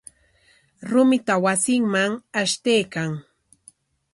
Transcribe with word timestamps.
Rumita 0.91 1.33
wasinman 1.43 2.11
ashtaykan. 2.41 3.09